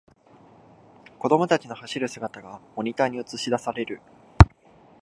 [1.19, 4.01] 子供たちの走る姿がモニターに映しだされる